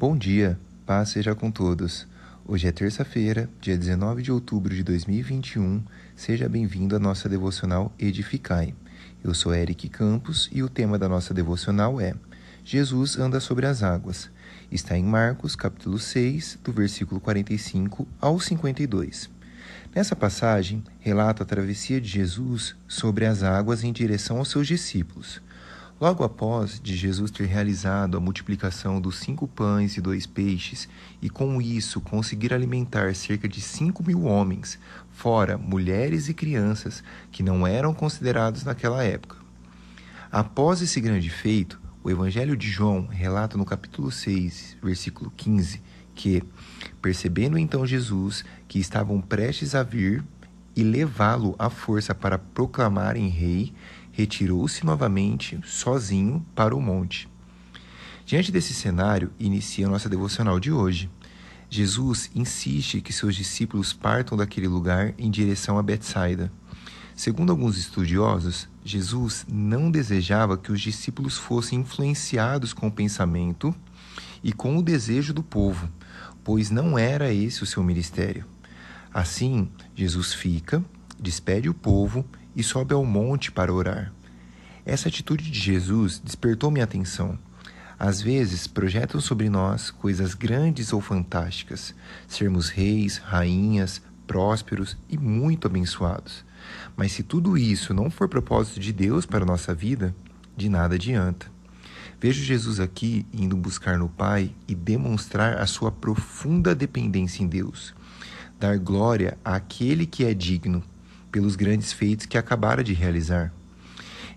Bom 0.00 0.16
dia, 0.16 0.58
paz 0.86 1.10
seja 1.10 1.34
com 1.34 1.50
todos. 1.50 2.08
Hoje 2.46 2.66
é 2.66 2.72
terça-feira, 2.72 3.50
dia 3.60 3.76
19 3.76 4.22
de 4.22 4.32
outubro 4.32 4.74
de 4.74 4.82
2021. 4.82 5.82
Seja 6.16 6.48
bem-vindo 6.48 6.96
à 6.96 6.98
nossa 6.98 7.28
devocional 7.28 7.92
Edificai. 7.98 8.74
Eu 9.22 9.34
sou 9.34 9.54
Eric 9.54 9.90
Campos 9.90 10.48
e 10.50 10.62
o 10.62 10.70
tema 10.70 10.98
da 10.98 11.06
nossa 11.06 11.34
devocional 11.34 12.00
é 12.00 12.14
Jesus 12.64 13.18
anda 13.18 13.40
sobre 13.40 13.66
as 13.66 13.82
águas. 13.82 14.30
Está 14.72 14.96
em 14.96 15.04
Marcos, 15.04 15.54
capítulo 15.54 15.98
6, 15.98 16.60
do 16.64 16.72
versículo 16.72 17.20
45 17.20 18.08
ao 18.18 18.40
52. 18.40 19.28
Nessa 19.94 20.16
passagem, 20.16 20.82
relata 20.98 21.42
a 21.42 21.46
travessia 21.46 22.00
de 22.00 22.08
Jesus 22.08 22.74
sobre 22.88 23.26
as 23.26 23.42
águas 23.42 23.84
em 23.84 23.92
direção 23.92 24.38
aos 24.38 24.48
seus 24.48 24.66
discípulos. 24.66 25.42
Logo 26.00 26.24
após 26.24 26.80
de 26.80 26.96
Jesus 26.96 27.30
ter 27.30 27.44
realizado 27.44 28.16
a 28.16 28.20
multiplicação 28.20 28.98
dos 28.98 29.18
cinco 29.18 29.46
pães 29.46 29.98
e 29.98 30.00
dois 30.00 30.26
peixes, 30.26 30.88
e 31.20 31.28
com 31.28 31.60
isso 31.60 32.00
conseguir 32.00 32.54
alimentar 32.54 33.14
cerca 33.14 33.46
de 33.46 33.60
cinco 33.60 34.02
mil 34.02 34.24
homens, 34.24 34.78
fora 35.10 35.58
mulheres 35.58 36.30
e 36.30 36.32
crianças 36.32 37.04
que 37.30 37.42
não 37.42 37.66
eram 37.66 37.92
considerados 37.92 38.64
naquela 38.64 39.04
época. 39.04 39.36
Após 40.32 40.80
esse 40.80 41.02
grande 41.02 41.28
feito, 41.28 41.78
o 42.02 42.10
Evangelho 42.10 42.56
de 42.56 42.70
João 42.70 43.06
relata 43.06 43.58
no 43.58 43.66
capítulo 43.66 44.10
6, 44.10 44.78
versículo 44.82 45.30
15, 45.36 45.82
que, 46.14 46.42
percebendo 47.02 47.58
então 47.58 47.84
Jesus 47.84 48.42
que 48.66 48.78
estavam 48.78 49.20
prestes 49.20 49.74
a 49.74 49.82
vir 49.82 50.24
e 50.74 50.82
levá-lo 50.82 51.54
à 51.58 51.68
força 51.68 52.14
para 52.14 52.38
proclamarem 52.38 53.28
rei, 53.28 53.74
retirou-se 54.12 54.84
novamente, 54.84 55.58
sozinho, 55.64 56.44
para 56.54 56.74
o 56.74 56.80
monte. 56.80 57.28
Diante 58.24 58.52
desse 58.52 58.72
cenário, 58.72 59.32
inicia 59.38 59.88
nossa 59.88 60.08
devocional 60.08 60.60
de 60.60 60.70
hoje. 60.70 61.10
Jesus 61.68 62.30
insiste 62.34 63.00
que 63.00 63.12
seus 63.12 63.34
discípulos 63.34 63.92
partam 63.92 64.36
daquele 64.36 64.68
lugar 64.68 65.14
em 65.18 65.30
direção 65.30 65.78
a 65.78 65.82
Betsaida. 65.82 66.50
Segundo 67.14 67.50
alguns 67.50 67.76
estudiosos, 67.76 68.68
Jesus 68.84 69.44
não 69.48 69.90
desejava 69.90 70.56
que 70.56 70.72
os 70.72 70.80
discípulos 70.80 71.36
fossem 71.36 71.80
influenciados 71.80 72.72
com 72.72 72.86
o 72.86 72.92
pensamento 72.92 73.74
e 74.42 74.52
com 74.52 74.76
o 74.78 74.82
desejo 74.82 75.34
do 75.34 75.42
povo, 75.42 75.88
pois 76.42 76.70
não 76.70 76.98
era 76.98 77.32
esse 77.32 77.62
o 77.62 77.66
seu 77.66 77.82
ministério. 77.84 78.46
Assim, 79.12 79.68
Jesus 79.94 80.32
fica, 80.32 80.84
despede 81.18 81.68
o 81.68 81.74
povo 81.74 82.24
e 82.54 82.62
sobe 82.62 82.94
ao 82.94 83.04
monte 83.04 83.50
para 83.50 83.72
orar. 83.72 84.12
Essa 84.84 85.08
atitude 85.08 85.50
de 85.50 85.58
Jesus 85.58 86.18
despertou 86.18 86.70
minha 86.70 86.84
atenção. 86.84 87.38
Às 87.98 88.22
vezes 88.22 88.66
projetam 88.66 89.20
sobre 89.20 89.50
nós 89.50 89.90
coisas 89.90 90.34
grandes 90.34 90.92
ou 90.92 91.00
fantásticas, 91.00 91.94
sermos 92.26 92.70
reis, 92.70 93.18
rainhas, 93.18 94.00
prósperos 94.26 94.96
e 95.08 95.18
muito 95.18 95.66
abençoados. 95.66 96.44
Mas 96.96 97.12
se 97.12 97.22
tudo 97.22 97.58
isso 97.58 97.92
não 97.92 98.10
for 98.10 98.28
propósito 98.28 98.80
de 98.80 98.92
Deus 98.92 99.26
para 99.26 99.44
a 99.44 99.46
nossa 99.46 99.74
vida, 99.74 100.14
de 100.56 100.68
nada 100.68 100.94
adianta. 100.94 101.46
Vejo 102.20 102.42
Jesus 102.42 102.80
aqui 102.80 103.26
indo 103.32 103.56
buscar 103.56 103.98
no 103.98 104.08
Pai 104.08 104.54
e 104.68 104.74
demonstrar 104.74 105.58
a 105.58 105.66
sua 105.66 105.90
profunda 105.90 106.74
dependência 106.74 107.42
em 107.42 107.46
Deus, 107.46 107.94
dar 108.58 108.78
glória 108.78 109.38
àquele 109.44 110.06
que 110.06 110.24
é 110.24 110.34
digno 110.34 110.82
pelos 111.30 111.56
grandes 111.56 111.92
feitos 111.92 112.26
que 112.26 112.38
acabara 112.38 112.82
de 112.82 112.92
realizar. 112.92 113.52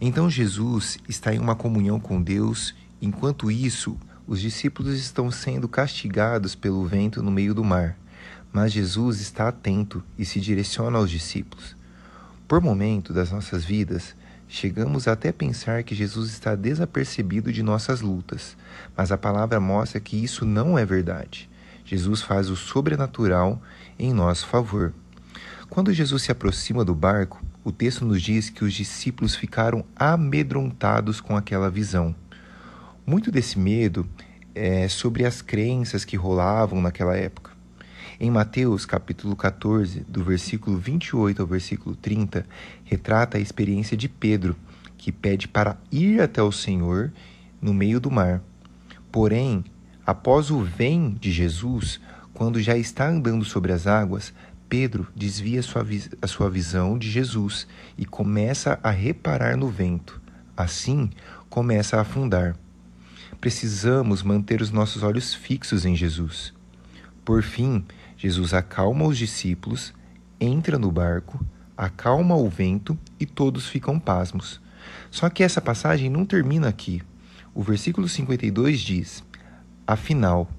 Então 0.00 0.28
Jesus 0.28 0.98
está 1.08 1.34
em 1.34 1.38
uma 1.38 1.54
comunhão 1.54 2.00
com 2.00 2.20
Deus, 2.20 2.74
enquanto 3.00 3.50
isso, 3.50 3.96
os 4.26 4.40
discípulos 4.40 4.98
estão 4.98 5.30
sendo 5.30 5.68
castigados 5.68 6.54
pelo 6.54 6.84
vento 6.86 7.22
no 7.22 7.30
meio 7.30 7.54
do 7.54 7.62
mar. 7.62 7.96
Mas 8.52 8.72
Jesus 8.72 9.20
está 9.20 9.48
atento 9.48 10.02
e 10.18 10.24
se 10.24 10.40
direciona 10.40 10.98
aos 10.98 11.10
discípulos. 11.10 11.76
Por 12.46 12.60
momento 12.60 13.12
das 13.12 13.30
nossas 13.30 13.64
vidas, 13.64 14.14
chegamos 14.48 15.08
até 15.08 15.30
a 15.30 15.32
pensar 15.32 15.82
que 15.82 15.94
Jesus 15.94 16.30
está 16.30 16.54
desapercebido 16.54 17.52
de 17.52 17.62
nossas 17.62 18.00
lutas, 18.00 18.56
mas 18.96 19.10
a 19.10 19.16
palavra 19.16 19.58
mostra 19.58 20.00
que 20.00 20.22
isso 20.22 20.44
não 20.44 20.78
é 20.78 20.84
verdade. 20.84 21.48
Jesus 21.84 22.20
faz 22.22 22.50
o 22.50 22.56
sobrenatural 22.56 23.62
em 23.98 24.12
nosso 24.12 24.46
favor. 24.46 24.92
Quando 25.72 25.90
Jesus 25.90 26.24
se 26.24 26.30
aproxima 26.30 26.84
do 26.84 26.94
barco, 26.94 27.42
o 27.64 27.72
texto 27.72 28.04
nos 28.04 28.20
diz 28.20 28.50
que 28.50 28.62
os 28.62 28.74
discípulos 28.74 29.34
ficaram 29.34 29.82
amedrontados 29.96 31.18
com 31.18 31.34
aquela 31.34 31.70
visão. 31.70 32.14
Muito 33.06 33.32
desse 33.32 33.58
medo 33.58 34.06
é 34.54 34.86
sobre 34.86 35.24
as 35.24 35.40
crenças 35.40 36.04
que 36.04 36.14
rolavam 36.14 36.82
naquela 36.82 37.16
época. 37.16 37.52
Em 38.20 38.30
Mateus, 38.30 38.84
capítulo 38.84 39.34
14, 39.34 40.00
do 40.00 40.22
versículo 40.22 40.76
28 40.76 41.40
ao 41.40 41.48
versículo 41.48 41.96
30, 41.96 42.44
retrata 42.84 43.38
a 43.38 43.40
experiência 43.40 43.96
de 43.96 44.10
Pedro, 44.10 44.54
que 44.98 45.10
pede 45.10 45.48
para 45.48 45.78
ir 45.90 46.20
até 46.20 46.42
o 46.42 46.52
Senhor 46.52 47.10
no 47.62 47.72
meio 47.72 47.98
do 47.98 48.10
mar. 48.10 48.42
Porém, 49.10 49.64
após 50.04 50.50
o 50.50 50.60
vem 50.60 51.16
de 51.18 51.32
Jesus, 51.32 51.98
quando 52.34 52.60
já 52.60 52.76
está 52.76 53.08
andando 53.08 53.44
sobre 53.44 53.72
as 53.72 53.86
águas, 53.86 54.34
Pedro 54.72 55.06
desvia 55.14 55.62
sua, 55.62 55.86
a 56.22 56.26
sua 56.26 56.48
visão 56.48 56.96
de 56.96 57.10
Jesus 57.10 57.66
e 57.98 58.06
começa 58.06 58.80
a 58.82 58.88
reparar 58.88 59.54
no 59.54 59.68
vento. 59.68 60.18
Assim, 60.56 61.10
começa 61.50 61.98
a 61.98 62.00
afundar. 62.00 62.56
Precisamos 63.38 64.22
manter 64.22 64.62
os 64.62 64.70
nossos 64.70 65.02
olhos 65.02 65.34
fixos 65.34 65.84
em 65.84 65.94
Jesus. 65.94 66.54
Por 67.22 67.42
fim, 67.42 67.84
Jesus 68.16 68.54
acalma 68.54 69.04
os 69.04 69.18
discípulos, 69.18 69.92
entra 70.40 70.78
no 70.78 70.90
barco, 70.90 71.44
acalma 71.76 72.34
o 72.34 72.48
vento 72.48 72.98
e 73.20 73.26
todos 73.26 73.68
ficam 73.68 74.00
pasmos. 74.00 74.58
Só 75.10 75.28
que 75.28 75.42
essa 75.42 75.60
passagem 75.60 76.08
não 76.08 76.24
termina 76.24 76.70
aqui. 76.70 77.02
O 77.54 77.62
versículo 77.62 78.08
52 78.08 78.80
diz: 78.80 79.22
Afinal, 79.86 80.50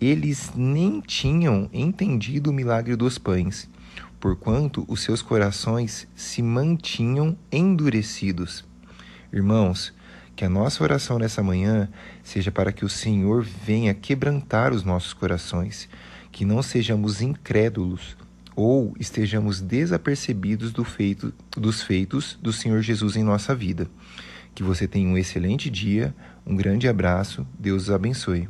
eles 0.00 0.52
nem 0.54 1.00
tinham 1.00 1.68
entendido 1.72 2.50
o 2.50 2.52
milagre 2.52 2.94
dos 2.94 3.18
pães, 3.18 3.68
porquanto 4.20 4.84
os 4.88 5.00
seus 5.02 5.22
corações 5.22 6.06
se 6.14 6.42
mantinham 6.42 7.36
endurecidos. 7.50 8.64
Irmãos, 9.32 9.92
que 10.36 10.44
a 10.44 10.48
nossa 10.48 10.84
oração 10.84 11.18
nessa 11.18 11.42
manhã 11.42 11.88
seja 12.22 12.52
para 12.52 12.70
que 12.70 12.84
o 12.84 12.88
Senhor 12.88 13.42
venha 13.42 13.92
quebrantar 13.92 14.72
os 14.72 14.84
nossos 14.84 15.12
corações, 15.12 15.88
que 16.30 16.44
não 16.44 16.62
sejamos 16.62 17.20
incrédulos 17.20 18.16
ou 18.54 18.94
estejamos 18.98 19.60
desapercebidos 19.60 20.72
do 20.72 20.84
feito, 20.84 21.32
dos 21.56 21.82
feitos 21.82 22.38
do 22.42 22.52
Senhor 22.52 22.82
Jesus 22.82 23.16
em 23.16 23.22
nossa 23.22 23.54
vida. 23.54 23.88
Que 24.54 24.62
você 24.62 24.86
tenha 24.86 25.08
um 25.08 25.18
excelente 25.18 25.68
dia, 25.70 26.14
um 26.46 26.56
grande 26.56 26.88
abraço, 26.88 27.46
Deus 27.58 27.84
os 27.84 27.90
abençoe. 27.90 28.48